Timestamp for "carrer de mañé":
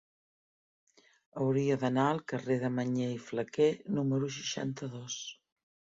2.33-3.11